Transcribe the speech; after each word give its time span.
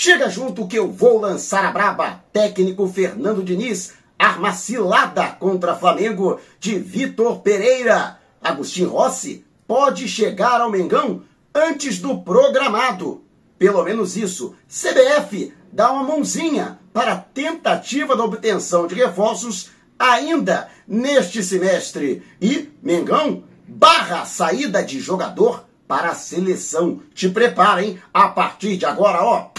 Chega 0.00 0.30
junto 0.30 0.68
que 0.68 0.78
eu 0.78 0.92
vou 0.92 1.18
lançar 1.18 1.64
a 1.64 1.72
braba. 1.72 2.22
Técnico 2.32 2.86
Fernando 2.86 3.42
Diniz 3.42 3.94
arma 4.16 4.52
cilada 4.52 5.26
contra 5.26 5.74
Flamengo 5.74 6.38
de 6.60 6.78
Vitor 6.78 7.40
Pereira. 7.40 8.16
Agostinho 8.40 8.90
Rossi 8.90 9.44
pode 9.66 10.06
chegar 10.06 10.60
ao 10.60 10.70
Mengão 10.70 11.24
antes 11.52 11.98
do 11.98 12.16
programado. 12.18 13.24
Pelo 13.58 13.82
menos 13.82 14.16
isso. 14.16 14.54
CBF 14.68 15.52
dá 15.72 15.90
uma 15.90 16.04
mãozinha 16.04 16.78
para 16.92 17.14
a 17.14 17.16
tentativa 17.16 18.14
da 18.14 18.22
obtenção 18.22 18.86
de 18.86 18.94
reforços 18.94 19.70
ainda 19.98 20.68
neste 20.86 21.42
semestre. 21.42 22.22
E 22.40 22.68
Mengão 22.80 23.42
barra 23.66 24.24
saída 24.24 24.80
de 24.80 25.00
jogador 25.00 25.64
para 25.88 26.10
a 26.10 26.14
seleção. 26.14 27.02
Te 27.12 27.28
preparem 27.28 28.00
a 28.14 28.28
partir 28.28 28.76
de 28.76 28.86
agora, 28.86 29.24
ó. 29.24 29.57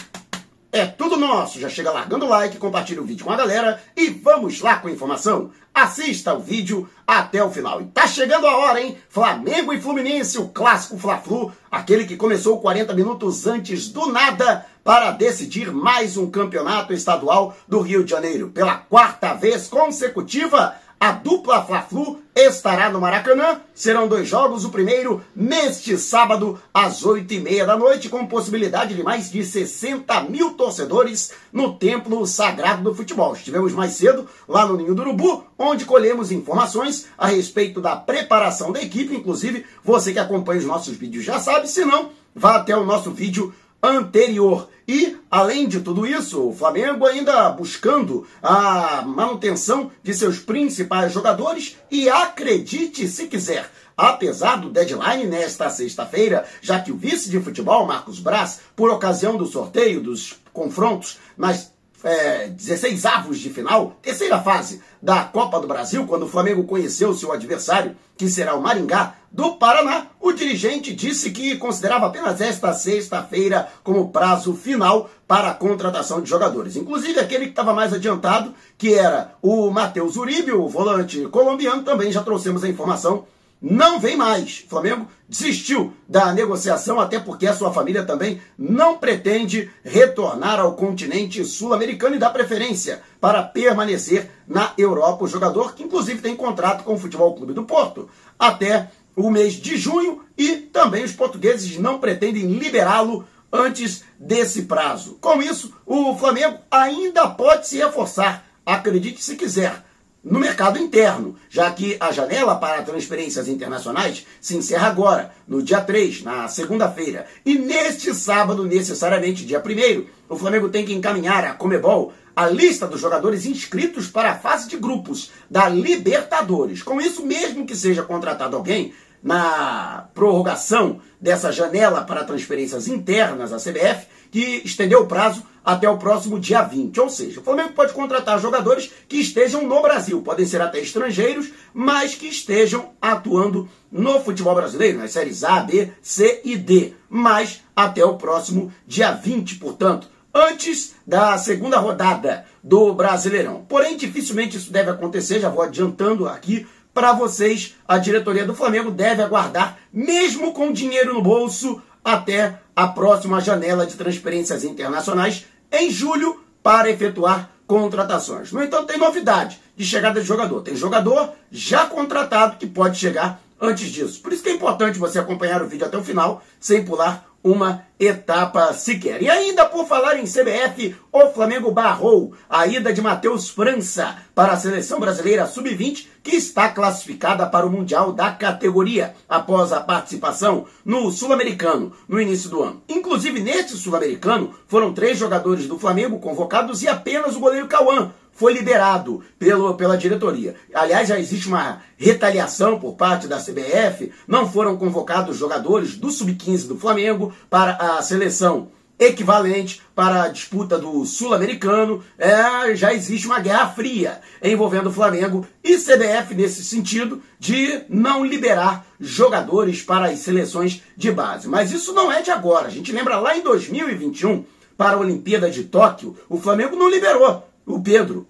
É 0.71 0.86
tudo 0.86 1.17
nosso. 1.17 1.59
Já 1.59 1.67
chega 1.67 1.91
largando 1.91 2.25
o 2.25 2.29
like, 2.29 2.57
compartilha 2.57 3.01
o 3.01 3.05
vídeo 3.05 3.25
com 3.25 3.32
a 3.32 3.36
galera 3.36 3.82
e 3.97 4.09
vamos 4.09 4.61
lá 4.61 4.78
com 4.78 4.87
a 4.87 4.92
informação. 4.92 5.50
Assista 5.73 6.33
o 6.33 6.39
vídeo 6.39 6.87
até 7.07 7.43
o 7.43 7.50
final. 7.50 7.82
E 7.82 7.86
tá 7.86 8.05
chegando 8.05 8.45
a 8.45 8.55
hora, 8.55 8.79
hein? 8.79 8.95
Flamengo 9.09 9.73
e 9.73 9.82
Fluminense, 9.82 10.37
o 10.37 10.50
clássico 10.50 10.97
Fla-Flu, 10.97 11.51
aquele 11.71 12.05
que 12.05 12.15
começou 12.15 12.61
40 12.61 12.93
minutos 12.93 13.47
antes 13.47 13.89
do 13.89 14.11
nada 14.11 14.65
para 14.83 15.11
decidir 15.11 15.71
mais 15.71 16.18
um 16.18 16.29
campeonato 16.29 16.93
estadual 16.93 17.56
do 17.67 17.81
Rio 17.81 18.04
de 18.04 18.11
Janeiro. 18.11 18.50
Pela 18.50 18.75
quarta 18.75 19.33
vez 19.33 19.67
consecutiva, 19.67 20.75
a 20.99 21.13
dupla 21.13 21.63
Fla-Flu 21.63 22.19
estará 22.35 22.89
no 22.89 22.99
Maracanã. 22.99 23.61
Serão 23.73 24.07
dois 24.07 24.27
jogos. 24.27 24.65
O 24.65 24.69
primeiro 24.69 25.23
neste 25.33 25.97
sábado, 25.97 26.59
às 26.73 27.05
oito 27.05 27.33
e 27.33 27.39
meia 27.39 27.65
da 27.65 27.77
noite, 27.77 28.09
com 28.09 28.27
possibilidade 28.27 28.95
de 28.95 29.01
mais 29.01 29.31
de 29.31 29.43
60 29.43 30.23
mil 30.23 30.55
torcedores 30.55 31.31
no 31.53 31.73
Templo 31.73 32.25
Sagrado 32.27 32.83
do 32.83 32.94
Futebol. 32.94 33.33
Estivemos 33.33 33.72
mais 33.72 33.94
cedo 33.94 34.28
lá 34.47 34.66
no 34.66 34.75
Ninho 34.75 34.94
do 34.94 35.02
Urubu, 35.02 35.45
onde 35.58 35.86
colhemos 35.86 36.31
informações 36.31 37.08
a 37.17 37.28
respeito 37.28 37.80
da 37.80 37.95
preparação 37.95 38.72
da 38.72 38.81
equipe. 38.81 39.16
Inclusive, 39.16 39.66
você 39.81 40.11
que 40.11 40.19
acompanha 40.19 40.59
os 40.59 40.66
nossos 40.66 40.97
vídeos 40.97 41.23
já 41.23 41.39
sabe. 41.39 41.69
Se 41.69 41.86
não, 41.86 42.09
vá 42.36 42.58
até 42.58 42.75
o 42.75 42.86
nosso 42.86 43.11
vídeo 43.11 43.53
anterior. 43.81 44.69
E, 44.88 45.17
além 45.30 45.67
de 45.67 45.81
tudo 45.81 46.08
isso, 46.08 46.49
o 46.49 46.55
Flamengo 46.55 47.05
ainda 47.05 47.49
buscando 47.49 48.25
a 48.41 49.03
manutenção 49.03 49.91
de 50.02 50.13
seus 50.13 50.39
principais 50.39 51.13
jogadores 51.13 51.77
e 51.91 52.09
acredite 52.09 53.07
se 53.07 53.27
quiser, 53.27 53.69
apesar 53.95 54.55
do 54.55 54.72
deadline 54.72 55.27
nesta 55.27 55.69
sexta-feira, 55.69 56.45
já 56.61 56.80
que 56.80 56.91
o 56.91 56.97
vice 56.97 57.30
de 57.30 57.39
futebol, 57.39 57.85
Marcos 57.85 58.19
Braz, 58.19 58.61
por 58.75 58.89
ocasião 58.89 59.38
do 59.38 59.45
sorteio 59.45 60.02
dos 60.02 60.39
confrontos 60.52 61.19
nas 61.38 61.69
é, 62.03 62.47
16 62.47 63.05
avos 63.05 63.39
de 63.39 63.50
final, 63.50 63.97
terceira 64.02 64.39
fase 64.39 64.81
da 65.02 65.23
Copa 65.23 65.59
do 65.59 65.67
Brasil, 65.67 66.06
quando 66.06 66.23
o 66.23 66.30
Flamengo 66.30 66.64
conheceu 66.64 67.14
seu 67.14 67.31
adversário, 67.31 67.95
que 68.17 68.30
será 68.30 68.56
o 68.56 68.61
Maringá 68.61 69.16
do 69.31 69.56
Paraná, 69.56 70.08
o 70.19 70.31
dirigente 70.31 70.94
disse 70.94 71.31
que 71.31 71.56
considerava 71.58 72.08
apenas 72.08 72.41
esta 72.41 72.73
sexta-feira 72.73 73.67
como 73.83 74.09
prazo 74.09 74.53
final 74.56 75.09
para 75.28 75.52
a 75.52 75.53
contratação 75.53 76.22
de 76.22 76.30
jogadores. 76.30 76.75
Inclusive 76.75 77.19
aquele 77.19 77.45
que 77.45 77.52
estava 77.52 77.73
mais 77.73 77.94
adiantado, 77.94 78.53
que 78.78 78.94
era 78.94 79.36
o 79.41 79.69
Matheus 79.69 80.16
Uribe, 80.16 80.52
o 80.52 80.67
volante 80.67 81.22
colombiano, 81.28 81.84
também 81.84 82.11
já 82.11 82.23
trouxemos 82.23 82.63
a 82.63 82.69
informação 82.69 83.25
não 83.62 84.00
vem 84.00 84.16
mais. 84.16 84.64
O 84.66 84.70
Flamengo 84.70 85.08
desistiu 85.28 85.94
da 86.08 86.34
negociação, 86.34 87.00
até 87.00 87.20
porque 87.20 87.46
a 87.46 87.54
sua 87.54 87.74
família 87.74 88.06
também 88.06 88.42
não 88.58 88.98
pretende 88.98 89.70
retornar 89.84 90.60
ao 90.60 90.76
continente 90.76 91.44
sul-americano 91.44 92.16
e 92.16 92.20
dá 92.20 92.30
preferência 92.30 93.02
para 93.20 93.44
permanecer 93.44 94.32
na 94.48 94.72
Europa. 94.78 95.26
O 95.26 95.28
jogador, 95.28 95.76
que 95.76 95.84
inclusive 95.84 96.22
tem 96.22 96.36
contrato 96.36 96.84
com 96.84 96.94
o 96.94 96.98
Futebol 96.98 97.36
Clube 97.36 97.54
do 97.54 97.66
Porto 97.66 98.10
até 98.38 98.90
o 99.16 99.30
mês 99.30 99.53
de 99.53 99.78
junho 99.78 100.24
e 100.38 100.56
também 100.56 101.03
os 101.03 101.12
portugueses 101.12 101.78
não 101.78 102.00
pretendem 102.00 102.48
liberá-lo 102.53 103.28
antes 103.52 104.03
desse 104.18 104.64
prazo. 104.64 105.18
Com 105.19 105.42
isso, 105.42 105.74
o 105.86 106.16
Flamengo 106.16 106.59
ainda 106.72 107.28
pode 107.28 107.68
se 107.68 107.78
reforçar, 107.78 108.46
acredite 108.66 109.22
se 109.22 109.36
quiser 109.36 109.84
no 110.24 110.40
mercado 110.40 110.78
interno, 110.78 111.35
já 111.50 111.72
que 111.72 111.96
a 112.00 112.12
janela 112.12 112.56
para 112.56 112.84
transferências 112.84 113.47
internacionais 113.47 114.25
se 114.41 114.56
encerra 114.56 114.88
agora, 114.88 115.34
no 115.47 115.62
dia 115.62 115.81
3, 115.81 116.24
na 116.24 116.47
segunda-feira. 116.47 117.25
E 117.46 117.57
neste 117.57 118.13
sábado, 118.13 118.66
necessariamente 118.66 119.46
dia 119.46 119.63
1, 119.66 120.06
o 120.28 120.38
Flamengo 120.38 120.69
tem 120.69 120.85
que 120.85 120.94
encaminhar 120.94 121.46
a 121.46 121.53
Comebol 121.53 122.13
a 122.35 122.47
lista 122.47 122.88
dos 122.88 123.02
jogadores 123.02 123.46
inscritos 123.46 124.07
para 124.07 124.31
a 124.31 124.38
fase 124.38 124.69
de 124.69 124.78
grupos 124.78 125.31
da 125.50 125.68
Libertadores. 125.68 126.81
Com 126.81 127.01
isso, 127.01 127.25
mesmo 127.25 127.66
que 127.66 127.75
seja 127.75 128.03
contratado 128.03 128.56
alguém, 128.56 128.94
na 129.24 130.07
prorrogação 130.13 131.00
dessa 131.19 131.52
janela 131.52 132.03
para 132.03 132.24
transferências 132.24 132.88
internas 132.88 133.52
à 133.52 133.57
CBF, 133.57 134.07
que 134.31 134.62
estendeu 134.63 135.02
o 135.02 135.07
prazo 135.07 135.44
até 135.63 135.90
o 135.90 135.97
próximo 135.97 136.40
dia 136.40 136.62
20. 136.62 137.00
Ou 137.00 137.09
seja, 137.09 137.40
o 137.40 137.44
Flamengo 137.44 137.74
pode 137.74 137.94
contratar 137.94 138.40
jogadores 138.40 138.91
que 139.07 139.18
estejam 139.18 139.68
no 139.68 139.81
Brasil, 139.81 140.22
podem 140.22 140.46
ser 140.46 140.62
até 140.62 140.80
estrangeiros, 140.80 141.52
mas 141.74 142.16
que 142.16 142.28
estejam 142.28 142.91
atuando 143.02 143.68
no 143.91 144.19
futebol 144.22 144.56
brasileiro, 144.56 144.97
nas 144.97 145.12
séries 145.12 145.44
A, 145.44 145.59
B, 145.59 145.91
C 146.01 146.41
e 146.44 146.56
D, 146.56 146.94
mas 147.09 147.62
até 147.75 148.03
o 148.03 148.18
próximo 148.18 148.72
dia 148.88 149.12
20, 149.12 149.56
portanto, 149.56 150.07
antes 150.34 150.96
da 151.06 151.38
segunda 151.38 151.78
rodada 151.78 152.46
do 152.63 152.94
Brasileirão. 152.94 153.66
Porém, 153.68 153.97
dificilmente 153.97 154.57
isso 154.57 154.72
deve 154.72 154.91
acontecer, 154.91 155.40
já 155.40 155.50
vou 155.50 155.63
adiantando 155.63 156.28
aqui 156.28 156.68
para 157.00 157.14
vocês, 157.14 157.76
a 157.88 157.98
diretoria 157.98 158.46
do 158.46 158.54
Flamengo 158.54 158.92
deve 158.92 159.22
aguardar, 159.22 159.78
mesmo 159.92 160.52
com 160.52 160.70
dinheiro 160.70 161.14
no 161.14 161.22
bolso, 161.22 161.82
até 162.04 162.60
a 162.76 162.90
próxima 162.90 163.40
janela 163.40 163.88
de 163.88 163.96
transferências 163.96 164.66
internacionais 164.66 165.46
em 165.72 165.90
julho 165.90 166.44
para 166.62 166.90
efetuar 166.90 167.52
contratações. 167.66 168.52
No 168.52 168.62
entanto, 168.62 168.88
tem 168.88 168.98
novidade 168.98 169.62
de 169.78 169.86
chegada 169.86 170.20
de 170.20 170.28
jogador. 170.28 170.60
Tem 170.60 170.76
jogador 170.76 171.32
já 171.50 171.86
contratado 171.86 172.58
que 172.58 172.68
pode 172.68 173.00
chegar 173.00 173.42
antes 173.62 173.88
disso. 173.88 174.22
Por 174.22 174.34
isso 174.34 174.44
que 174.44 174.50
é 174.50 174.54
importante 174.54 175.00
você 175.00 175.20
acompanhar 175.20 175.62
o 175.62 175.70
vídeo 175.70 175.86
até 175.86 175.98
o 175.98 176.04
final, 176.04 176.44
sem 176.60 176.84
pular 176.84 177.28
uma 177.44 177.85
etapa 178.00 178.73
sequer. 178.73 179.22
E 179.22 179.29
ainda 179.29 179.66
por 179.66 179.85
falar 179.88 180.17
em 180.17 180.23
CBF, 180.23 180.95
o 181.11 181.27
Flamengo 181.29 181.72
barrou 181.72 182.33
a 182.50 182.66
ida 182.66 182.94
de 182.94 183.01
Matheus 183.01 183.50
França 183.50 184.17
para 184.33 184.53
a 184.53 184.57
seleção 184.57 185.00
brasileira 185.00 185.45
sub-20, 185.45 186.07
que 186.23 186.35
está 186.35 186.69
classificada 186.69 187.45
para 187.45 187.66
o 187.66 187.69
Mundial 187.69 188.13
da 188.13 188.31
categoria, 188.31 189.13
após 189.27 189.72
a 189.72 189.81
participação 189.81 190.66
no 190.85 191.11
Sul-Americano 191.11 191.91
no 192.07 192.22
início 192.22 192.50
do 192.50 192.63
ano. 192.63 192.81
Inclusive, 192.88 193.41
neste 193.41 193.73
Sul-Americano, 193.77 194.53
foram 194.67 194.94
três 194.94 195.17
jogadores 195.17 195.67
do 195.67 195.79
Flamengo 195.79 196.19
convocados 196.19 196.83
e 196.83 196.88
apenas 196.88 197.35
o 197.35 197.39
goleiro 197.39 197.67
Cauã 197.67 198.11
foi 198.39 198.53
liberado 198.53 199.22
pelo, 199.38 199.75
pela 199.75 199.97
diretoria. 199.97 200.55
Aliás, 200.73 201.09
já 201.09 201.19
existe 201.19 201.50
uma 201.50 201.81
retaliação 201.97 202.79
por 202.79 202.95
parte 202.95 203.27
da 203.27 203.38
CBF, 203.38 204.13
não 204.25 204.50
foram 204.50 204.77
convocados 204.77 205.38
jogadores 205.38 205.97
do 205.97 206.09
Sub-15 206.09 206.67
do 206.67 206.79
Flamengo 206.79 207.33
para 207.50 207.73
a 207.73 208.01
seleção 208.01 208.69
equivalente 208.97 209.81
para 209.95 210.23
a 210.23 210.27
disputa 210.27 210.77
do 210.77 211.05
Sul-Americano, 211.05 212.03
é, 212.17 212.75
já 212.75 212.94
existe 212.94 213.27
uma 213.27 213.39
guerra 213.39 213.69
fria 213.69 214.19
envolvendo 214.44 214.88
o 214.88 214.94
Flamengo 214.94 215.47
e 215.63 215.77
CBF 215.77 216.35
nesse 216.35 216.66
sentido 216.66 217.21
de 217.39 217.81
não 217.88 218.25
liberar 218.25 218.85
jogadores 219.00 219.81
para 219.81 220.07
as 220.07 220.19
seleções 220.19 220.81
de 220.97 221.11
base. 221.11 221.47
Mas 221.47 221.71
isso 221.71 221.94
não 221.94 222.11
é 222.11 222.21
de 222.21 222.29
agora. 222.29 222.67
A 222.67 222.71
gente 222.71 222.91
lembra 222.91 223.17
lá 223.19 223.38
em 223.38 223.41
2021, 223.41 224.44
para 224.77 224.95
a 224.95 225.00
Olimpíada 225.00 225.50
de 225.50 225.63
Tóquio, 225.63 226.17
o 226.30 226.38
Flamengo 226.38 226.75
não 226.75 226.89
liberou 226.89 227.47
o 227.65 227.81
Pedro. 227.81 228.27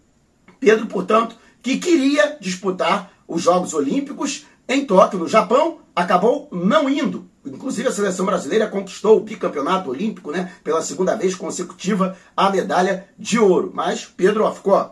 Pedro, 0.60 0.88
portanto, 0.88 1.36
que 1.62 1.78
queria 1.78 2.38
disputar 2.40 3.12
os 3.28 3.42
Jogos 3.42 3.74
Olímpicos 3.74 4.46
em 4.68 4.86
Tóquio, 4.86 5.20
no 5.20 5.28
Japão, 5.28 5.80
acabou 5.96 6.48
não 6.52 6.90
indo. 6.90 7.28
Inclusive 7.46 7.88
a 7.88 7.92
seleção 7.92 8.26
brasileira 8.26 8.68
conquistou 8.68 9.18
o 9.18 9.22
bicampeonato 9.22 9.90
olímpico, 9.90 10.32
né, 10.32 10.52
pela 10.64 10.82
segunda 10.82 11.16
vez 11.16 11.34
consecutiva, 11.36 12.16
a 12.36 12.50
medalha 12.50 13.08
de 13.18 13.40
ouro. 13.40 13.72
Mas 13.74 14.06
Pedro 14.06 14.44
ó, 14.44 14.52
ficou 14.52 14.74
ó, 14.74 14.92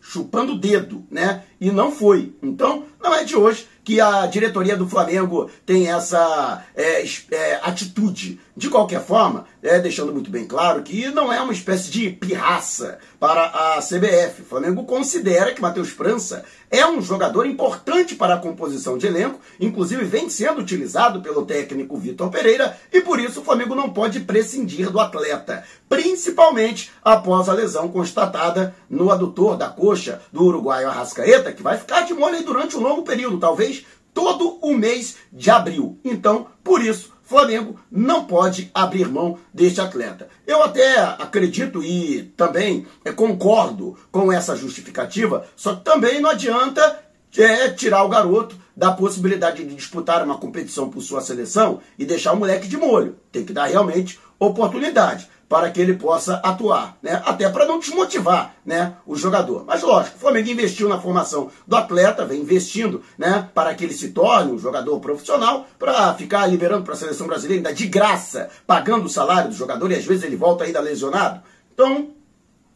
chupando 0.00 0.52
o 0.52 0.58
dedo, 0.58 1.04
né, 1.10 1.42
e 1.60 1.70
não 1.70 1.92
foi. 1.92 2.34
Então, 2.42 2.84
não 3.02 3.14
é 3.14 3.24
de 3.24 3.36
hoje 3.36 3.66
que 3.84 4.00
a 4.00 4.26
diretoria 4.26 4.76
do 4.76 4.88
Flamengo 4.88 5.50
tem 5.64 5.90
essa 5.90 6.64
é, 6.74 7.04
é, 7.30 7.60
atitude 7.62 8.40
De 8.58 8.68
qualquer 8.68 9.00
forma, 9.00 9.44
é, 9.62 9.78
deixando 9.78 10.12
muito 10.12 10.32
bem 10.32 10.44
claro 10.44 10.82
que 10.82 11.08
não 11.12 11.32
é 11.32 11.40
uma 11.40 11.52
espécie 11.52 11.92
de 11.92 12.10
pirraça 12.10 12.98
para 13.20 13.44
a 13.44 13.78
CBF. 13.78 14.42
O 14.42 14.44
Flamengo 14.44 14.82
considera 14.82 15.54
que 15.54 15.62
Matheus 15.62 15.90
França 15.90 16.44
é 16.68 16.84
um 16.84 17.00
jogador 17.00 17.46
importante 17.46 18.16
para 18.16 18.34
a 18.34 18.38
composição 18.38 18.98
de 18.98 19.06
elenco, 19.06 19.38
inclusive 19.60 20.04
vem 20.04 20.28
sendo 20.28 20.60
utilizado 20.60 21.22
pelo 21.22 21.46
técnico 21.46 21.96
Vitor 21.96 22.30
Pereira, 22.30 22.76
e 22.92 23.00
por 23.00 23.20
isso 23.20 23.42
o 23.42 23.44
Flamengo 23.44 23.76
não 23.76 23.90
pode 23.90 24.18
prescindir 24.18 24.90
do 24.90 24.98
atleta, 24.98 25.62
principalmente 25.88 26.90
após 27.04 27.48
a 27.48 27.52
lesão 27.52 27.86
constatada 27.86 28.74
no 28.90 29.12
adutor 29.12 29.56
da 29.56 29.68
coxa 29.68 30.20
do 30.32 30.42
uruguaio 30.42 30.88
Arrascaeta, 30.88 31.52
que 31.52 31.62
vai 31.62 31.78
ficar 31.78 32.00
de 32.00 32.12
molho 32.12 32.42
durante 32.42 32.76
um 32.76 32.80
longo 32.80 33.02
período, 33.04 33.38
talvez 33.38 33.86
todo 34.12 34.58
o 34.60 34.74
mês 34.74 35.16
de 35.32 35.48
abril. 35.48 35.96
Então, 36.04 36.48
por 36.64 36.82
isso, 36.82 37.16
Flamengo 37.28 37.78
não 37.92 38.24
pode 38.24 38.70
abrir 38.72 39.06
mão 39.06 39.38
deste 39.52 39.82
atleta. 39.82 40.28
Eu 40.46 40.62
até 40.62 40.98
acredito 40.98 41.84
e 41.84 42.22
também 42.34 42.86
é, 43.04 43.12
concordo 43.12 43.98
com 44.10 44.32
essa 44.32 44.56
justificativa, 44.56 45.46
só 45.54 45.76
que 45.76 45.84
também 45.84 46.22
não 46.22 46.30
adianta 46.30 47.00
é, 47.36 47.68
tirar 47.68 48.02
o 48.02 48.08
garoto 48.08 48.56
da 48.74 48.92
possibilidade 48.92 49.62
de 49.62 49.74
disputar 49.74 50.24
uma 50.24 50.38
competição 50.38 50.88
por 50.88 51.02
sua 51.02 51.20
seleção 51.20 51.80
e 51.98 52.06
deixar 52.06 52.32
o 52.32 52.36
moleque 52.38 52.66
de 52.66 52.78
molho. 52.78 53.16
Tem 53.30 53.44
que 53.44 53.52
dar 53.52 53.66
realmente 53.66 54.18
oportunidade 54.38 55.28
para 55.48 55.70
que 55.70 55.80
ele 55.80 55.94
possa 55.94 56.34
atuar, 56.44 56.98
né? 57.02 57.22
Até 57.24 57.48
para 57.48 57.64
não 57.64 57.78
desmotivar, 57.78 58.54
né, 58.64 58.94
o 59.06 59.16
jogador. 59.16 59.64
Mas 59.66 59.82
lógico, 59.82 60.16
o 60.16 60.20
Flamengo 60.20 60.50
investiu 60.50 60.88
na 60.88 61.00
formação 61.00 61.50
do 61.66 61.74
atleta, 61.74 62.26
vem 62.26 62.42
investindo, 62.42 63.02
né, 63.16 63.48
para 63.54 63.74
que 63.74 63.82
ele 63.82 63.94
se 63.94 64.10
torne 64.10 64.52
um 64.52 64.58
jogador 64.58 65.00
profissional, 65.00 65.66
para 65.78 66.12
ficar 66.14 66.46
liberando 66.46 66.84
para 66.84 66.92
a 66.92 66.96
seleção 66.96 67.26
brasileira 67.26 67.60
ainda 67.60 67.74
de 67.74 67.86
graça, 67.86 68.50
pagando 68.66 69.06
o 69.06 69.10
salário 69.10 69.48
do 69.48 69.56
jogador 69.56 69.90
e 69.90 69.94
às 69.94 70.04
vezes 70.04 70.24
ele 70.24 70.36
volta 70.36 70.64
ainda 70.64 70.80
lesionado. 70.80 71.40
Então, 71.72 72.10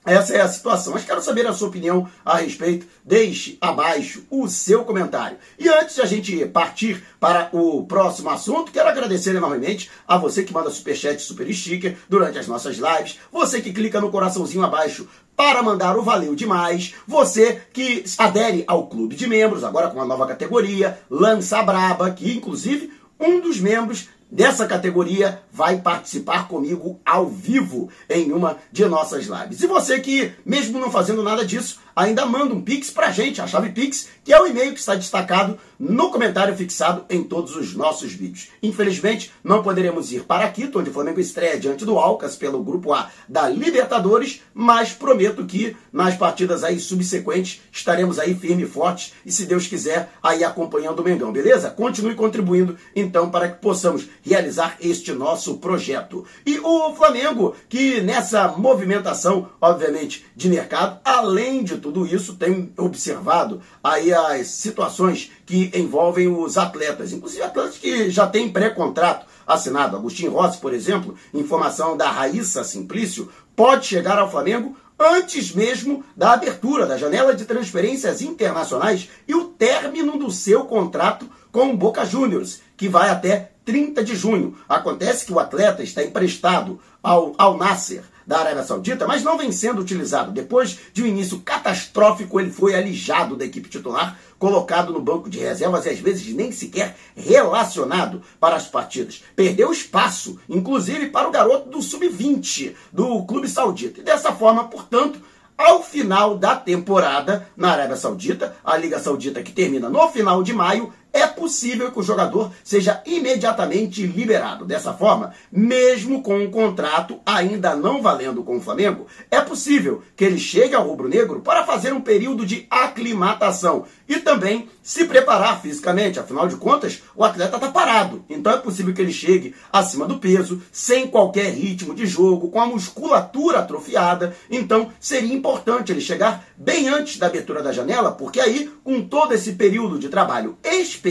essa 0.04 0.34
é 0.34 0.40
a 0.40 0.48
situação. 0.48 0.92
Mas 0.92 1.04
quero 1.04 1.22
saber 1.22 1.46
a 1.46 1.52
sua 1.52 1.68
opinião 1.68 2.08
a 2.24 2.38
respeito. 2.38 2.86
Deixe 3.04 3.56
abaixo 3.60 4.24
o 4.30 4.48
seu 4.48 4.84
comentário. 4.84 5.38
E 5.58 5.68
antes 5.68 5.94
de 5.94 6.02
a 6.02 6.06
gente 6.06 6.44
partir 6.46 7.02
para 7.20 7.48
o 7.52 7.84
próximo 7.86 8.30
assunto, 8.30 8.72
quero 8.72 8.88
agradecer 8.88 9.34
enormemente 9.34 9.90
a 10.06 10.18
você 10.18 10.42
que 10.42 10.52
manda 10.52 10.70
superchat 10.70 11.20
super 11.22 11.52
sticker 11.52 11.96
durante 12.08 12.38
as 12.38 12.46
nossas 12.46 12.76
lives, 12.76 13.18
você 13.30 13.60
que 13.60 13.72
clica 13.72 14.00
no 14.00 14.10
coraçãozinho 14.10 14.64
abaixo 14.64 15.08
para 15.36 15.62
mandar 15.62 15.96
o 15.96 16.02
valeu 16.02 16.34
demais, 16.34 16.94
você 17.06 17.62
que 17.72 18.04
adere 18.18 18.64
ao 18.66 18.86
clube 18.86 19.16
de 19.16 19.26
membros, 19.26 19.64
agora 19.64 19.88
com 19.88 19.96
uma 19.96 20.04
nova 20.04 20.26
categoria, 20.26 20.98
Lança 21.10 21.62
Braba, 21.62 22.10
que 22.10 22.32
inclusive 22.32 22.92
um 23.18 23.40
dos 23.40 23.58
membros 23.58 24.08
dessa 24.32 24.66
categoria 24.66 25.42
vai 25.52 25.82
participar 25.82 26.48
comigo 26.48 26.98
ao 27.04 27.28
vivo 27.28 27.90
em 28.08 28.32
uma 28.32 28.56
de 28.72 28.86
nossas 28.86 29.26
lives. 29.26 29.62
E 29.62 29.66
você 29.66 30.00
que, 30.00 30.32
mesmo 30.44 30.78
não 30.78 30.90
fazendo 30.90 31.22
nada 31.22 31.44
disso, 31.44 31.80
ainda 31.94 32.24
manda 32.24 32.54
um 32.54 32.62
Pix 32.62 32.90
pra 32.90 33.10
gente, 33.10 33.42
a 33.42 33.46
chave 33.46 33.68
Pix, 33.70 34.08
que 34.24 34.32
é 34.32 34.40
o 34.40 34.46
e-mail 34.46 34.72
que 34.72 34.80
está 34.80 34.94
destacado 34.94 35.58
no 35.78 36.10
comentário 36.10 36.56
fixado 36.56 37.04
em 37.10 37.22
todos 37.22 37.54
os 37.54 37.74
nossos 37.74 38.12
vídeos. 38.12 38.48
Infelizmente, 38.62 39.32
não 39.44 39.62
poderemos 39.62 40.10
ir 40.12 40.24
para 40.24 40.48
Quito, 40.48 40.78
onde 40.78 40.88
o 40.88 40.92
Flamengo 40.92 41.20
estreia 41.20 41.58
diante 41.58 41.84
do 41.84 41.98
Alcas 41.98 42.34
pelo 42.34 42.62
Grupo 42.62 42.94
A 42.94 43.10
da 43.28 43.48
Libertadores, 43.48 44.40
mas 44.54 44.92
prometo 44.92 45.44
que 45.44 45.76
nas 45.92 46.16
partidas 46.16 46.64
aí 46.64 46.80
subsequentes 46.80 47.60
estaremos 47.70 48.18
aí 48.18 48.34
firme 48.34 48.62
e 48.62 48.66
fortes 48.66 49.12
e, 49.26 49.32
se 49.32 49.44
Deus 49.44 49.66
quiser, 49.66 50.10
aí 50.22 50.42
acompanhando 50.42 51.00
o 51.00 51.04
Mengão, 51.04 51.32
beleza? 51.32 51.70
Continue 51.70 52.14
contribuindo, 52.14 52.78
então, 52.96 53.30
para 53.30 53.48
que 53.48 53.60
possamos 53.60 54.08
realizar 54.22 54.76
este 54.80 55.12
nosso 55.12 55.58
projeto. 55.58 56.24
E 56.46 56.58
o 56.60 56.94
Flamengo, 56.94 57.54
que 57.68 58.00
nessa 58.00 58.48
movimentação, 58.48 59.48
obviamente, 59.60 60.24
de 60.34 60.48
mercado, 60.48 61.00
além 61.04 61.62
de 61.62 61.78
tudo 61.78 62.06
isso, 62.06 62.36
tem 62.36 62.72
observado 62.78 63.60
aí 63.82 64.12
as 64.12 64.48
situações 64.48 65.30
que 65.44 65.70
envolvem 65.74 66.28
os 66.28 66.56
atletas, 66.56 67.12
inclusive 67.12 67.42
atletas 67.42 67.78
que 67.78 68.10
já 68.10 68.26
têm 68.26 68.50
pré-contrato 68.50 69.26
assinado. 69.46 69.96
Agostinho 69.96 70.32
Rossi, 70.32 70.58
por 70.58 70.72
exemplo, 70.72 71.16
informação 71.34 71.96
da 71.96 72.10
Raíssa 72.10 72.64
Simplício, 72.64 73.28
pode 73.54 73.86
chegar 73.86 74.18
ao 74.18 74.30
Flamengo 74.30 74.76
antes 74.98 75.52
mesmo 75.52 76.04
da 76.16 76.32
abertura 76.32 76.86
da 76.86 76.96
janela 76.96 77.34
de 77.34 77.44
transferências 77.44 78.22
internacionais 78.22 79.08
e 79.26 79.34
o 79.34 79.46
término 79.46 80.16
do 80.16 80.30
seu 80.30 80.64
contrato 80.64 81.28
com 81.50 81.70
o 81.70 81.76
Boca 81.76 82.04
Juniors, 82.04 82.60
que 82.76 82.88
vai 82.88 83.10
até 83.10 83.51
30 83.64 84.02
de 84.04 84.14
junho. 84.14 84.56
Acontece 84.68 85.26
que 85.26 85.32
o 85.32 85.38
atleta 85.38 85.82
está 85.82 86.02
emprestado 86.02 86.80
ao, 87.02 87.34
ao 87.38 87.56
Nasser 87.56 88.04
da 88.26 88.38
Arábia 88.38 88.62
Saudita, 88.62 89.06
mas 89.06 89.22
não 89.22 89.36
vem 89.36 89.50
sendo 89.50 89.80
utilizado. 89.80 90.30
Depois 90.30 90.78
de 90.92 91.02
um 91.02 91.06
início 91.06 91.40
catastrófico, 91.40 92.38
ele 92.38 92.50
foi 92.50 92.74
alijado 92.74 93.36
da 93.36 93.44
equipe 93.44 93.68
titular, 93.68 94.18
colocado 94.38 94.92
no 94.92 95.00
banco 95.00 95.28
de 95.28 95.38
reservas 95.38 95.86
e 95.86 95.90
às 95.90 95.98
vezes 95.98 96.34
nem 96.34 96.52
sequer 96.52 96.96
relacionado 97.16 98.22
para 98.38 98.56
as 98.56 98.66
partidas. 98.66 99.22
Perdeu 99.34 99.72
espaço, 99.72 100.38
inclusive 100.48 101.10
para 101.10 101.28
o 101.28 101.32
garoto 101.32 101.68
do 101.68 101.82
sub-20 101.82 102.74
do 102.92 103.24
clube 103.24 103.48
saudita. 103.48 104.00
E 104.00 104.04
dessa 104.04 104.32
forma, 104.32 104.64
portanto, 104.64 105.20
ao 105.56 105.82
final 105.82 106.36
da 106.36 106.56
temporada 106.56 107.48
na 107.56 107.70
Arábia 107.72 107.96
Saudita, 107.96 108.56
a 108.64 108.76
Liga 108.76 108.98
Saudita 108.98 109.42
que 109.42 109.52
termina 109.52 109.88
no 109.88 110.08
final 110.08 110.42
de 110.42 110.52
maio, 110.52 110.92
é 111.12 111.26
possível 111.26 111.92
que 111.92 111.98
o 111.98 112.02
jogador 112.02 112.50
seja 112.64 113.02
imediatamente 113.04 114.06
liberado. 114.06 114.64
Dessa 114.64 114.94
forma, 114.94 115.34
mesmo 115.50 116.22
com 116.22 116.38
um 116.38 116.50
contrato 116.50 117.20
ainda 117.26 117.76
não 117.76 118.00
valendo 118.00 118.42
com 118.42 118.56
o 118.56 118.60
Flamengo, 118.60 119.06
é 119.30 119.40
possível 119.40 120.02
que 120.16 120.24
ele 120.24 120.38
chegue 120.38 120.74
ao 120.74 120.86
rubro-negro 120.86 121.40
para 121.40 121.64
fazer 121.64 121.92
um 121.92 122.00
período 122.00 122.46
de 122.46 122.66
aclimatação 122.70 123.84
e 124.08 124.18
também 124.20 124.68
se 124.82 125.04
preparar 125.04 125.60
fisicamente. 125.60 126.18
Afinal 126.18 126.48
de 126.48 126.56
contas, 126.56 127.02
o 127.14 127.24
atleta 127.24 127.56
está 127.56 127.70
parado. 127.70 128.24
Então 128.28 128.52
é 128.52 128.56
possível 128.56 128.94
que 128.94 129.02
ele 129.02 129.12
chegue 129.12 129.54
acima 129.72 130.06
do 130.06 130.18
peso, 130.18 130.62
sem 130.72 131.06
qualquer 131.06 131.52
ritmo 131.52 131.94
de 131.94 132.06
jogo, 132.06 132.50
com 132.50 132.60
a 132.60 132.66
musculatura 132.66 133.58
atrofiada. 133.58 134.34
Então 134.50 134.90
seria 134.98 135.34
importante 135.34 135.92
ele 135.92 136.00
chegar 136.00 136.46
bem 136.56 136.88
antes 136.88 137.18
da 137.18 137.26
abertura 137.26 137.62
da 137.62 137.72
janela, 137.72 138.12
porque 138.12 138.40
aí, 138.40 138.70
com 138.82 139.02
todo 139.02 139.34
esse 139.34 139.52
período 139.52 139.98
de 139.98 140.08
trabalho 140.08 140.56
específico 140.62 141.01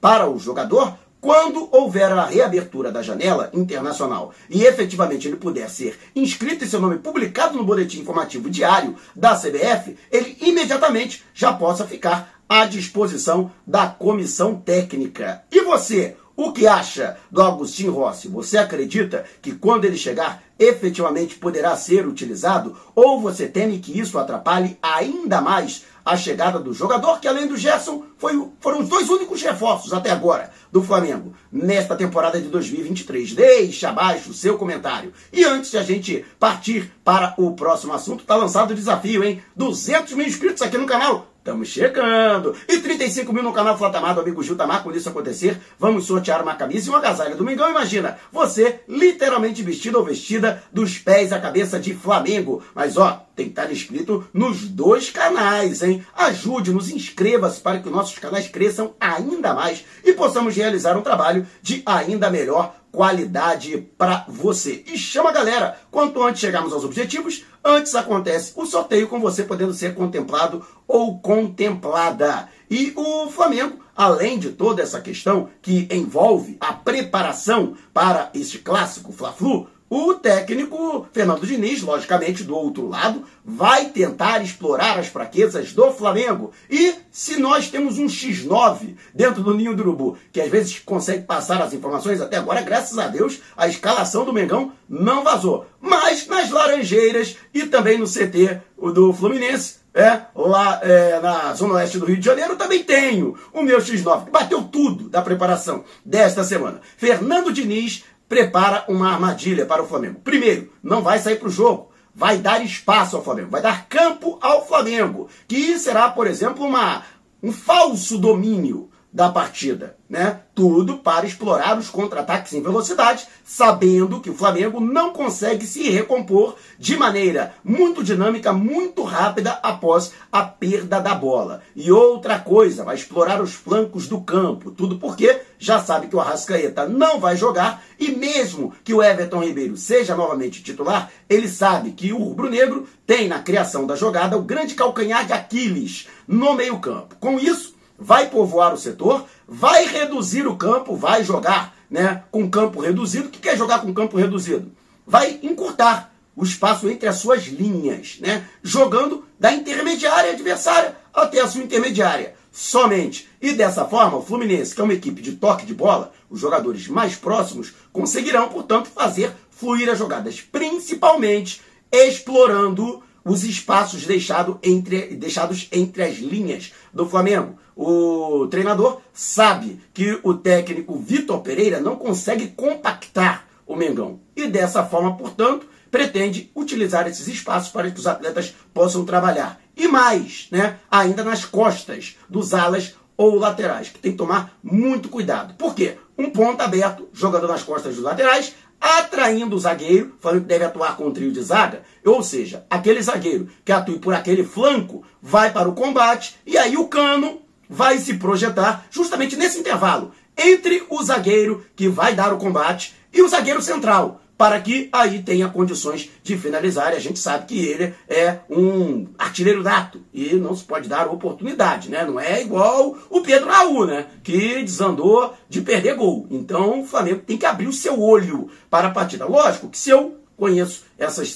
para 0.00 0.28
o 0.28 0.38
jogador, 0.38 0.96
quando 1.22 1.68
houver 1.70 2.10
a 2.10 2.26
reabertura 2.26 2.90
da 2.90 3.00
janela 3.00 3.48
internacional 3.52 4.34
e 4.50 4.64
efetivamente 4.64 5.28
ele 5.28 5.36
puder 5.36 5.70
ser 5.70 5.96
inscrito 6.16 6.64
e 6.64 6.68
seu 6.68 6.80
nome 6.80 6.98
publicado 6.98 7.56
no 7.56 7.64
boletim 7.64 8.00
informativo 8.00 8.50
diário 8.50 8.96
da 9.14 9.36
CBF, 9.36 9.96
ele 10.10 10.36
imediatamente 10.40 11.24
já 11.32 11.52
possa 11.52 11.86
ficar 11.86 12.40
à 12.48 12.66
disposição 12.66 13.52
da 13.64 13.86
comissão 13.86 14.56
técnica. 14.56 15.44
E 15.50 15.62
você, 15.62 16.16
o 16.48 16.52
que 16.52 16.66
acha 16.66 17.16
do 17.30 17.42
Agostinho 17.42 17.92
Rossi? 17.92 18.28
Você 18.28 18.58
acredita 18.58 19.24
que 19.40 19.52
quando 19.52 19.84
ele 19.84 19.96
chegar 19.96 20.42
efetivamente 20.58 21.36
poderá 21.36 21.76
ser 21.76 22.06
utilizado? 22.06 22.76
Ou 22.94 23.20
você 23.20 23.48
teme 23.48 23.78
que 23.78 23.98
isso 23.98 24.18
atrapalhe 24.18 24.78
ainda 24.82 25.40
mais 25.40 25.84
a 26.04 26.16
chegada 26.16 26.58
do 26.58 26.74
jogador, 26.74 27.20
que 27.20 27.28
além 27.28 27.46
do 27.46 27.56
Gerson, 27.56 28.04
foi, 28.18 28.32
foram 28.60 28.80
os 28.80 28.88
dois 28.88 29.08
únicos 29.08 29.40
reforços 29.42 29.92
até 29.92 30.10
agora 30.10 30.50
do 30.70 30.82
Flamengo 30.82 31.32
nesta 31.50 31.94
temporada 31.94 32.40
de 32.40 32.48
2023. 32.48 33.34
Deixe 33.34 33.86
abaixo 33.86 34.30
o 34.30 34.34
seu 34.34 34.58
comentário. 34.58 35.12
E 35.32 35.44
antes 35.44 35.70
de 35.70 35.78
a 35.78 35.82
gente 35.82 36.24
partir 36.38 36.92
para 37.04 37.34
o 37.36 37.52
próximo 37.52 37.92
assunto, 37.92 38.22
está 38.22 38.36
lançado 38.36 38.72
o 38.72 38.74
desafio, 38.74 39.22
hein? 39.22 39.42
200 39.54 40.12
mil 40.14 40.26
inscritos 40.26 40.62
aqui 40.62 40.76
no 40.76 40.86
canal. 40.86 41.31
Estamos 41.42 41.66
chegando! 41.70 42.54
E 42.68 42.78
35 42.78 43.32
mil 43.32 43.42
no 43.42 43.52
canal 43.52 43.76
Flatamar 43.76 44.14
do 44.14 44.20
amigo 44.20 44.44
Gil 44.44 44.54
Tamar. 44.54 44.84
Quando 44.84 44.96
isso 44.96 45.08
acontecer, 45.08 45.60
vamos 45.76 46.06
sortear 46.06 46.40
uma 46.40 46.54
camisa 46.54 46.86
e 46.86 46.88
uma 46.88 46.98
agasalho 46.98 47.36
do 47.36 47.44
Mengão. 47.44 47.68
Imagina, 47.68 48.16
você 48.30 48.78
literalmente 48.86 49.60
vestido 49.60 49.98
ou 49.98 50.04
vestida 50.04 50.62
dos 50.72 50.98
pés 50.98 51.32
à 51.32 51.40
cabeça 51.40 51.80
de 51.80 51.94
Flamengo. 51.94 52.62
Mas 52.72 52.96
ó, 52.96 53.26
tem 53.34 53.46
que 53.46 53.50
estar 53.50 53.72
inscrito 53.72 54.24
nos 54.32 54.68
dois 54.68 55.10
canais, 55.10 55.82
hein? 55.82 56.06
Ajude-nos, 56.14 56.92
inscreva-se 56.92 57.60
para 57.60 57.80
que 57.80 57.90
nossos 57.90 58.20
canais 58.20 58.46
cresçam 58.46 58.94
ainda 59.00 59.52
mais 59.52 59.84
e 60.04 60.12
possamos 60.12 60.54
realizar 60.54 60.96
um 60.96 61.02
trabalho 61.02 61.44
de 61.60 61.82
ainda 61.84 62.30
melhor 62.30 62.72
qualidade 62.92 63.78
para 63.96 64.26
você. 64.28 64.84
E 64.86 64.98
chama 64.98 65.30
a 65.30 65.32
galera. 65.32 65.80
Quanto 65.90 66.22
antes 66.22 66.40
chegarmos 66.40 66.72
aos 66.72 66.84
objetivos, 66.84 67.44
antes 67.64 67.94
acontece 67.94 68.52
o 68.54 68.66
sorteio 68.66 69.08
com 69.08 69.18
você 69.18 69.42
podendo 69.42 69.72
ser 69.72 69.94
contemplado 69.94 70.64
ou 70.86 71.18
contemplada. 71.18 72.48
E 72.70 72.92
o 72.94 73.30
Flamengo, 73.30 73.80
além 73.96 74.38
de 74.38 74.50
toda 74.50 74.82
essa 74.82 75.00
questão 75.00 75.48
que 75.62 75.88
envolve 75.90 76.58
a 76.60 76.74
preparação 76.74 77.74
para 77.92 78.30
este 78.34 78.58
clássico 78.58 79.12
Fla-Flu, 79.12 79.68
o 79.94 80.14
técnico 80.14 81.06
Fernando 81.12 81.46
Diniz, 81.46 81.82
logicamente 81.82 82.44
do 82.44 82.56
outro 82.56 82.88
lado, 82.88 83.24
vai 83.44 83.90
tentar 83.90 84.42
explorar 84.42 84.98
as 84.98 85.08
fraquezas 85.08 85.74
do 85.74 85.92
Flamengo. 85.92 86.50
E 86.70 86.94
se 87.10 87.38
nós 87.38 87.68
temos 87.68 87.98
um 87.98 88.06
X9 88.06 88.94
dentro 89.14 89.42
do 89.42 89.52
ninho 89.52 89.76
do 89.76 89.82
urubu, 89.82 90.16
que 90.32 90.40
às 90.40 90.50
vezes 90.50 90.78
consegue 90.78 91.24
passar 91.24 91.60
as 91.60 91.74
informações, 91.74 92.22
até 92.22 92.38
agora, 92.38 92.62
graças 92.62 92.98
a 92.98 93.06
Deus, 93.06 93.40
a 93.54 93.68
escalação 93.68 94.24
do 94.24 94.32
Mengão 94.32 94.72
não 94.88 95.22
vazou. 95.22 95.66
Mas 95.78 96.26
nas 96.26 96.48
Laranjeiras 96.48 97.36
e 97.52 97.66
também 97.66 97.98
no 97.98 98.06
CT 98.06 98.62
do 98.94 99.12
Fluminense, 99.12 99.82
é, 99.94 100.22
lá 100.34 100.80
é, 100.82 101.20
na 101.20 101.52
zona 101.52 101.74
oeste 101.74 101.98
do 101.98 102.06
Rio 102.06 102.16
de 102.16 102.24
Janeiro, 102.24 102.56
também 102.56 102.82
tenho 102.82 103.36
o 103.52 103.62
meu 103.62 103.78
X9, 103.78 104.24
que 104.24 104.30
bateu 104.30 104.62
tudo 104.64 105.08
da 105.08 105.20
preparação 105.20 105.84
desta 106.02 106.42
semana. 106.42 106.80
Fernando 106.96 107.52
Diniz 107.52 108.04
prepara 108.32 108.86
uma 108.88 109.12
armadilha 109.12 109.66
para 109.66 109.82
o 109.82 109.86
Flamengo. 109.86 110.18
Primeiro, 110.24 110.72
não 110.82 111.02
vai 111.02 111.18
sair 111.18 111.36
para 111.36 111.48
o 111.48 111.50
jogo. 111.50 111.92
Vai 112.14 112.38
dar 112.38 112.64
espaço 112.64 113.14
ao 113.14 113.22
Flamengo, 113.22 113.50
vai 113.50 113.60
dar 113.60 113.86
campo 113.88 114.38
ao 114.40 114.66
Flamengo, 114.66 115.28
que 115.46 115.78
será, 115.78 116.08
por 116.08 116.26
exemplo, 116.26 116.64
uma, 116.64 117.02
um 117.42 117.52
falso 117.52 118.16
domínio 118.16 118.88
da 119.12 119.28
partida, 119.28 119.94
né? 120.08 120.40
Tudo 120.54 120.98
para 120.98 121.26
explorar 121.26 121.78
os 121.78 121.90
contra-ataques 121.90 122.54
em 122.54 122.62
velocidade, 122.62 123.26
sabendo 123.44 124.20
que 124.20 124.30
o 124.30 124.34
Flamengo 124.34 124.80
não 124.80 125.12
consegue 125.12 125.66
se 125.66 125.90
recompor 125.90 126.56
de 126.78 126.96
maneira 126.96 127.54
muito 127.62 128.02
dinâmica, 128.02 128.52
muito 128.52 129.02
rápida 129.02 129.58
após 129.62 130.12
a 130.30 130.42
perda 130.42 130.98
da 130.98 131.14
bola. 131.14 131.62
E 131.76 131.92
outra 131.92 132.38
coisa, 132.38 132.84
vai 132.84 132.94
explorar 132.94 133.42
os 133.42 133.52
flancos 133.52 134.08
do 134.08 134.20
campo, 134.20 134.70
tudo 134.70 134.98
porque 134.98 135.40
já 135.58 135.78
sabe 135.78 136.06
que 136.06 136.16
o 136.16 136.20
Arrascaeta 136.20 136.88
não 136.88 137.20
vai 137.20 137.36
jogar 137.36 137.82
e 137.98 138.10
mesmo 138.12 138.72
que 138.82 138.94
o 138.94 139.02
Everton 139.02 139.44
Ribeiro 139.44 139.76
seja 139.76 140.16
novamente 140.16 140.62
titular, 140.62 141.10
ele 141.28 141.48
sabe 141.48 141.92
que 141.92 142.12
o 142.12 142.18
rubro-negro 142.18 142.88
tem 143.06 143.28
na 143.28 143.40
criação 143.40 143.86
da 143.86 143.94
jogada 143.94 144.36
o 144.36 144.42
grande 144.42 144.74
calcanhar 144.74 145.26
de 145.26 145.32
Aquiles 145.32 146.08
no 146.26 146.54
meio-campo. 146.54 147.16
Com 147.20 147.38
isso, 147.38 147.71
vai 148.02 148.28
povoar 148.28 148.74
o 148.74 148.78
setor, 148.78 149.24
vai 149.46 149.86
reduzir 149.86 150.46
o 150.46 150.56
campo, 150.56 150.96
vai 150.96 151.22
jogar 151.24 151.74
né, 151.88 152.24
com 152.30 152.50
campo 152.50 152.80
reduzido. 152.80 153.28
O 153.28 153.30
que 153.30 153.48
é 153.48 153.56
jogar 153.56 153.80
com 153.80 153.94
campo 153.94 154.16
reduzido? 154.16 154.72
Vai 155.06 155.38
encurtar 155.42 156.12
o 156.34 156.42
espaço 156.42 156.88
entre 156.88 157.08
as 157.08 157.16
suas 157.16 157.44
linhas, 157.44 158.18
né, 158.20 158.44
jogando 158.62 159.24
da 159.38 159.52
intermediária 159.52 160.32
adversária 160.32 160.96
até 161.12 161.40
a 161.40 161.46
sua 161.46 161.62
intermediária 161.62 162.34
somente. 162.50 163.28
E 163.40 163.52
dessa 163.52 163.84
forma, 163.84 164.18
o 164.18 164.22
Fluminense, 164.22 164.74
que 164.74 164.80
é 164.80 164.84
uma 164.84 164.94
equipe 164.94 165.22
de 165.22 165.32
toque 165.32 165.64
de 165.64 165.74
bola, 165.74 166.12
os 166.28 166.40
jogadores 166.40 166.88
mais 166.88 167.14
próximos 167.14 167.72
conseguirão, 167.92 168.48
portanto, 168.48 168.88
fazer 168.88 169.32
fluir 169.50 169.88
as 169.88 169.98
jogadas, 169.98 170.40
principalmente 170.40 171.60
explorando 171.90 173.02
os 173.24 173.44
espaços 173.44 174.06
deixado 174.06 174.58
entre, 174.62 175.14
deixados 175.16 175.68
entre 175.72 176.02
as 176.02 176.18
linhas 176.18 176.72
do 176.92 177.08
Flamengo. 177.08 177.58
O 177.76 178.46
treinador 178.48 179.00
sabe 179.12 179.80
que 179.94 180.18
o 180.22 180.34
técnico 180.34 180.98
Vitor 180.98 181.40
Pereira 181.40 181.80
não 181.80 181.96
consegue 181.96 182.48
compactar 182.48 183.46
o 183.66 183.76
Mengão 183.76 184.20
e 184.36 184.46
dessa 184.46 184.84
forma, 184.84 185.16
portanto, 185.16 185.66
pretende 185.90 186.50
utilizar 186.54 187.06
esses 187.06 187.28
espaços 187.28 187.70
para 187.70 187.90
que 187.90 187.98
os 187.98 188.06
atletas 188.06 188.54
possam 188.72 189.04
trabalhar. 189.04 189.60
E 189.76 189.88
mais, 189.88 190.48
né, 190.50 190.78
ainda 190.90 191.22
nas 191.22 191.44
costas 191.44 192.16
dos 192.28 192.54
alas 192.54 192.94
ou 193.16 193.38
laterais, 193.38 193.88
que 193.88 193.98
tem 193.98 194.12
que 194.12 194.18
tomar 194.18 194.58
muito 194.62 195.08
cuidado. 195.08 195.54
Por 195.54 195.74
quê? 195.74 195.98
Um 196.16 196.30
ponto 196.30 196.60
aberto, 196.60 197.08
jogando 197.12 197.46
nas 197.46 197.62
costas 197.62 197.94
dos 197.94 198.04
laterais, 198.04 198.54
atraindo 198.82 199.54
o 199.54 199.58
zagueiro, 199.60 200.16
falando 200.18 200.40
que 200.40 200.48
deve 200.48 200.64
atuar 200.64 200.96
com 200.96 201.06
um 201.06 201.12
trio 201.12 201.30
de 201.30 201.40
zaga, 201.40 201.82
ou 202.04 202.20
seja, 202.20 202.66
aquele 202.68 203.00
zagueiro 203.00 203.48
que 203.64 203.70
atue 203.70 204.00
por 204.00 204.12
aquele 204.12 204.42
flanco 204.42 205.04
vai 205.22 205.52
para 205.52 205.68
o 205.68 205.74
combate 205.74 206.34
e 206.44 206.58
aí 206.58 206.76
o 206.76 206.88
cano 206.88 207.40
vai 207.70 207.98
se 207.98 208.14
projetar 208.14 208.84
justamente 208.90 209.36
nesse 209.36 209.60
intervalo 209.60 210.10
entre 210.36 210.84
o 210.90 211.00
zagueiro 211.02 211.64
que 211.76 211.88
vai 211.88 212.14
dar 212.14 212.32
o 212.32 212.38
combate 212.38 212.94
e 213.12 213.22
o 213.22 213.28
zagueiro 213.28 213.62
central, 213.62 214.20
para 214.42 214.60
que 214.60 214.88
aí 214.90 215.22
tenha 215.22 215.48
condições 215.48 216.10
de 216.20 216.36
finalizar. 216.36 216.92
E 216.92 216.96
a 216.96 217.00
gente 217.00 217.20
sabe 217.20 217.46
que 217.46 217.64
ele 217.64 217.94
é 218.08 218.40
um 218.50 219.06
artilheiro 219.16 219.62
nato 219.62 220.02
e 220.12 220.34
não 220.34 220.52
se 220.56 220.64
pode 220.64 220.88
dar 220.88 221.06
oportunidade, 221.06 221.88
né? 221.88 222.04
Não 222.04 222.18
é 222.18 222.42
igual 222.42 222.98
o 223.08 223.20
Pedro 223.20 223.48
Raul, 223.48 223.86
né? 223.86 224.06
Que 224.20 224.64
desandou 224.64 225.32
de 225.48 225.60
perder 225.60 225.94
gol. 225.94 226.26
Então 226.28 226.80
o 226.80 226.84
Flamengo 226.84 227.22
tem 227.24 227.38
que 227.38 227.46
abrir 227.46 227.68
o 227.68 227.72
seu 227.72 228.02
olho 228.02 228.50
para 228.68 228.88
a 228.88 228.90
partida. 228.90 229.26
Lógico 229.26 229.68
que 229.68 229.78
se 229.78 229.90
eu 229.90 230.16
conheço 230.36 230.86
essas 230.98 231.32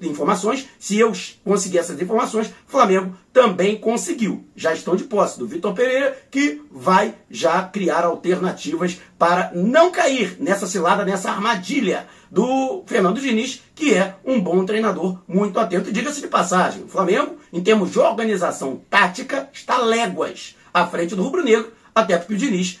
informações, 0.00 0.68
se 0.78 0.98
eu 0.98 1.12
conseguir 1.44 1.78
essas 1.78 2.00
informações, 2.00 2.52
Flamengo 2.66 3.16
também 3.32 3.76
conseguiu. 3.76 4.44
Já 4.54 4.72
estão 4.72 4.96
de 4.96 5.04
posse 5.04 5.38
do 5.38 5.46
Vitor 5.46 5.74
Pereira, 5.74 6.16
que 6.30 6.62
vai 6.70 7.14
já 7.30 7.62
criar 7.62 8.04
alternativas 8.04 9.00
para 9.18 9.50
não 9.54 9.90
cair 9.90 10.36
nessa 10.40 10.66
cilada, 10.66 11.04
nessa 11.04 11.30
armadilha 11.30 12.06
do 12.30 12.82
Fernando 12.86 13.20
Diniz, 13.20 13.62
que 13.74 13.94
é 13.94 14.16
um 14.24 14.40
bom 14.40 14.64
treinador, 14.64 15.18
muito 15.26 15.58
atento. 15.58 15.92
Diga-se 15.92 16.20
de 16.20 16.28
passagem, 16.28 16.84
o 16.84 16.88
Flamengo, 16.88 17.36
em 17.52 17.62
termos 17.62 17.90
de 17.90 17.98
organização 17.98 18.80
tática, 18.90 19.48
está 19.52 19.78
léguas 19.78 20.56
à 20.72 20.86
frente 20.86 21.14
do 21.14 21.22
Rubro 21.22 21.42
Negro, 21.42 21.72
até 21.94 22.16
porque 22.18 22.34
o 22.34 22.36
Diniz 22.36 22.80